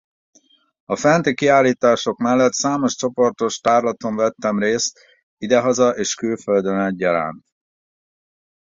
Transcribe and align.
A 0.85 0.95
fenti 0.95 1.33
kiállítások 1.33 2.17
mellett 2.17 2.51
számos 2.51 2.95
csoportos 2.95 3.59
tárlaton 3.59 4.15
vettem 4.15 4.59
részt 4.59 4.99
idehaza 5.37 5.89
és 5.95 6.13
külföldön 6.13 6.79
egyaránt. 6.79 7.45